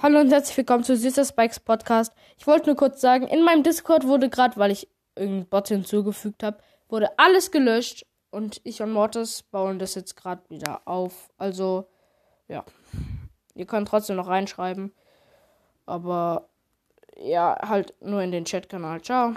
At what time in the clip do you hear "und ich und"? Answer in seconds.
8.30-8.92